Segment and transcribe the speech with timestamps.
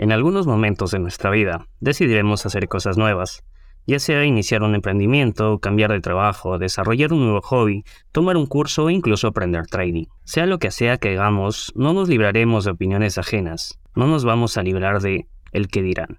[0.00, 3.44] En algunos momentos de nuestra vida decidiremos hacer cosas nuevas,
[3.86, 8.84] ya sea iniciar un emprendimiento, cambiar de trabajo, desarrollar un nuevo hobby, tomar un curso
[8.84, 10.06] o incluso aprender trading.
[10.24, 14.56] Sea lo que sea que hagamos, no nos libraremos de opiniones ajenas, no nos vamos
[14.56, 16.18] a librar de el que dirán.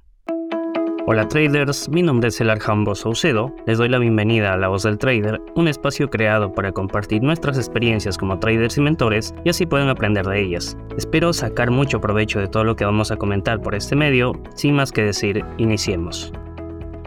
[1.08, 4.84] Hola traders, mi nombre es El Arjambo Saucedo, les doy la bienvenida a La Voz
[4.84, 9.66] del Trader, un espacio creado para compartir nuestras experiencias como traders y mentores y así
[9.66, 10.78] pueden aprender de ellas.
[10.96, 14.76] Espero sacar mucho provecho de todo lo que vamos a comentar por este medio, sin
[14.76, 16.32] más que decir, iniciemos.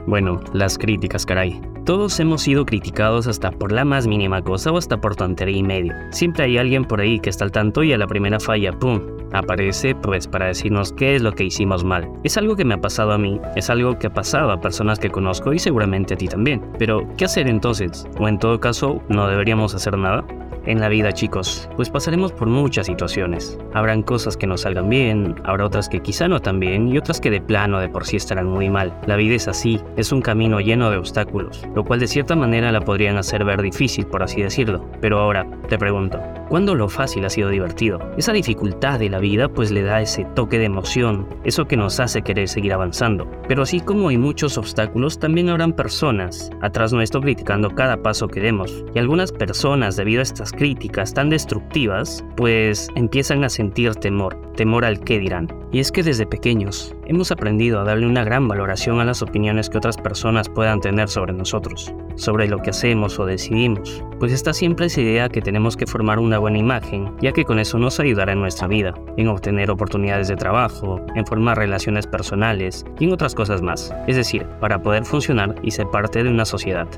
[0.08, 1.60] Bueno, las críticas, caray.
[1.84, 5.62] Todos hemos sido criticados hasta por la más mínima cosa o hasta por tontería y
[5.62, 5.92] medio.
[6.12, 9.02] Siempre hay alguien por ahí que está al tanto y a la primera falla, ¡pum!
[9.34, 12.10] Aparece pues para decirnos qué es lo que hicimos mal.
[12.24, 14.98] Es algo que me ha pasado a mí, es algo que ha pasado a personas
[14.98, 16.62] que conozco y seguramente a ti también.
[16.78, 18.06] Pero, ¿qué hacer entonces?
[18.18, 20.24] ¿O en todo caso, no deberíamos hacer nada?
[20.66, 23.58] En la vida, chicos, pues pasaremos por muchas situaciones.
[23.74, 27.20] Habrán cosas que nos salgan bien, habrá otras que quizá no tan bien y otras
[27.20, 28.98] que de plano de por sí estarán muy mal.
[29.06, 32.72] La vida es así, es un camino lleno de obstáculos, lo cual de cierta manera
[32.72, 34.88] la podrían hacer ver difícil, por así decirlo.
[35.02, 36.18] Pero ahora, te pregunto,
[36.54, 37.98] ¿cuándo lo fácil ha sido divertido?
[38.16, 41.98] Esa dificultad de la vida pues le da ese toque de emoción, eso que nos
[41.98, 43.28] hace querer seguir avanzando.
[43.48, 48.38] Pero así como hay muchos obstáculos, también habrán personas atrás nuestro criticando cada paso que
[48.38, 48.84] demos.
[48.94, 54.84] Y algunas personas, debido a estas críticas tan destructivas, pues empiezan a sentir temor, temor
[54.84, 55.48] al qué dirán.
[55.72, 59.70] Y es que desde pequeños hemos aprendido a darle una gran valoración a las opiniones
[59.70, 64.52] que otras personas puedan tener sobre nosotros, sobre lo que hacemos o decidimos, pues está
[64.52, 68.00] siempre esa idea que tenemos que formar una buena imagen, ya que con eso nos
[68.00, 73.12] ayudará en nuestra vida, en obtener oportunidades de trabajo, en formar relaciones personales y en
[73.12, 76.88] otras cosas más, es decir, para poder funcionar y ser parte de una sociedad.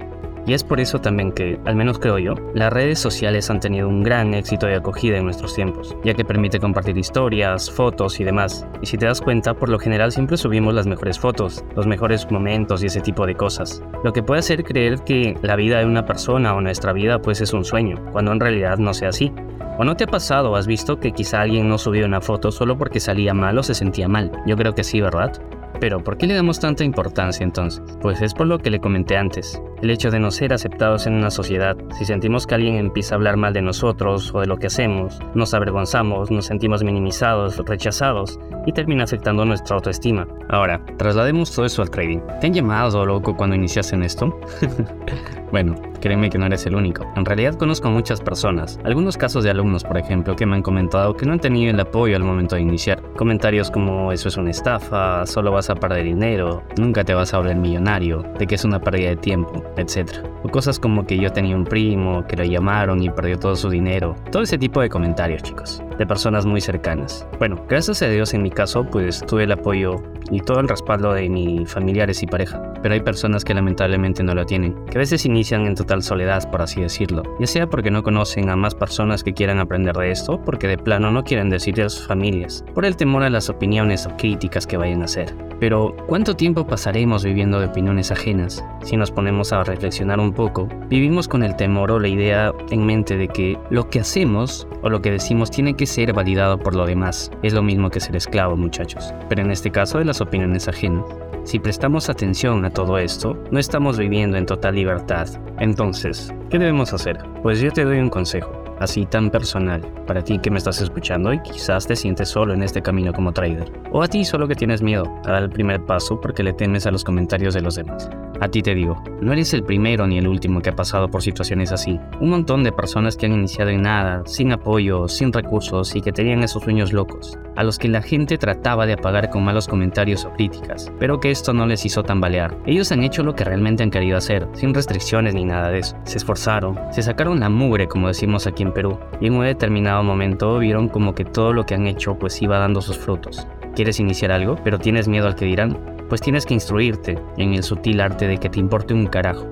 [0.46, 3.88] Y es por eso también que, al menos creo yo, las redes sociales han tenido
[3.88, 8.24] un gran éxito de acogida en nuestros tiempos, ya que permite compartir historias, fotos y
[8.24, 8.64] demás.
[8.80, 12.30] Y si te das cuenta, por lo general siempre subimos las mejores fotos, los mejores
[12.30, 13.82] momentos y ese tipo de cosas.
[14.04, 17.40] Lo que puede hacer creer que la vida de una persona o nuestra vida pues
[17.40, 19.32] es un sueño, cuando en realidad no sea así.
[19.78, 22.78] ¿O no te ha pasado has visto que quizá alguien no subió una foto solo
[22.78, 24.32] porque salía mal o se sentía mal?
[24.46, 25.32] Yo creo que sí, ¿verdad?
[25.80, 27.82] Pero ¿por qué le damos tanta importancia entonces?
[28.00, 29.60] Pues es por lo que le comenté antes.
[29.82, 33.16] El hecho de no ser aceptados en una sociedad, si sentimos que alguien empieza a
[33.16, 38.38] hablar mal de nosotros o de lo que hacemos, nos avergonzamos, nos sentimos minimizados, rechazados
[38.66, 40.26] y termina afectando nuestra autoestima.
[40.48, 42.20] Ahora, traslademos todo eso al trading.
[42.40, 44.38] ¿Te han llamado loco cuando iniciaste en esto?
[45.52, 47.06] bueno, créeme que no eres el único.
[47.16, 51.16] En realidad conozco muchas personas, algunos casos de alumnos, por ejemplo, que me han comentado
[51.16, 53.02] que no han tenido el apoyo al momento de iniciar.
[53.16, 57.38] Comentarios como eso es una estafa, solo vas a perder dinero, nunca te vas a
[57.38, 60.24] volver millonario, de que es una pérdida de tiempo etc.
[60.42, 63.68] O cosas como que yo tenía un primo, que lo llamaron y perdió todo su
[63.68, 64.16] dinero.
[64.30, 67.26] Todo ese tipo de comentarios, chicos, de personas muy cercanas.
[67.38, 71.12] Bueno, gracias a Dios en mi caso, pues tuve el apoyo y todo el respaldo
[71.12, 72.72] de mis familiares y pareja.
[72.82, 76.50] Pero hay personas que lamentablemente no lo tienen, que a veces inician en total soledad,
[76.50, 80.10] por así decirlo, ya sea porque no conocen a más personas que quieran aprender de
[80.10, 83.48] esto, porque de plano no quieren decirle a sus familias, por el temor a las
[83.48, 85.45] opiniones o críticas que vayan a hacer.
[85.58, 88.64] Pero, ¿cuánto tiempo pasaremos viviendo de opiniones ajenas?
[88.82, 92.84] Si nos ponemos a reflexionar un poco, vivimos con el temor o la idea en
[92.84, 96.74] mente de que lo que hacemos o lo que decimos tiene que ser validado por
[96.74, 97.30] lo demás.
[97.42, 99.14] Es lo mismo que ser esclavo, muchachos.
[99.28, 101.04] Pero en este caso de las opiniones ajenas.
[101.44, 105.28] Si prestamos atención a todo esto, no estamos viviendo en total libertad.
[105.58, 107.18] Entonces, ¿qué debemos hacer?
[107.42, 111.32] Pues yo te doy un consejo así tan personal, para ti que me estás escuchando
[111.32, 113.72] y quizás te sientes solo en este camino como trader.
[113.92, 116.86] O a ti solo que tienes miedo a dar el primer paso porque le temes
[116.86, 118.10] a los comentarios de los demás.
[118.40, 121.22] A ti te digo, no eres el primero ni el último que ha pasado por
[121.22, 121.98] situaciones así.
[122.20, 126.12] Un montón de personas que han iniciado en nada, sin apoyo, sin recursos y que
[126.12, 130.24] tenían esos sueños locos, a los que la gente trataba de apagar con malos comentarios
[130.24, 132.56] o críticas, pero que esto no les hizo tambalear.
[132.66, 135.96] Ellos han hecho lo que realmente han querido hacer, sin restricciones ni nada de eso.
[136.04, 140.02] Se esforzaron, se sacaron la mugre como decimos aquí en Perú, y en un determinado
[140.02, 143.46] momento vieron como que todo lo que han hecho pues iba dando sus frutos.
[143.74, 145.95] ¿Quieres iniciar algo, pero tienes miedo al que dirán?
[146.08, 149.48] Pues tienes que instruirte en el sutil arte de que te importe un carajo.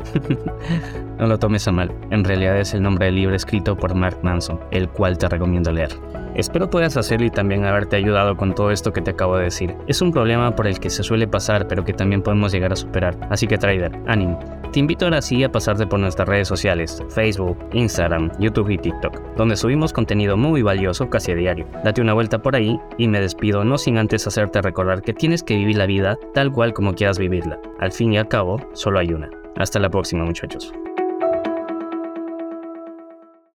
[1.19, 4.19] no lo tomes a mal, en realidad es el nombre del libro escrito por Mark
[4.23, 5.91] Manson, el cual te recomiendo leer.
[6.35, 9.77] Espero puedas hacerlo y también haberte ayudado con todo esto que te acabo de decir.
[9.87, 12.77] Es un problema por el que se suele pasar, pero que también podemos llegar a
[12.77, 13.17] superar.
[13.31, 14.39] Así que trader, ánimo.
[14.73, 19.37] Te invito ahora sí a pasarte por nuestras redes sociales, Facebook, Instagram, YouTube y TikTok,
[19.37, 21.67] donde subimos contenido muy valioso casi a diario.
[21.85, 25.45] Date una vuelta por ahí y me despido no sin antes hacerte recordar que tienes
[25.45, 27.61] que vivir la vida tal cual como quieras vivirla.
[27.79, 29.31] Al fin y al cabo, solo hay una.
[29.57, 30.73] Hasta la próxima muchachos.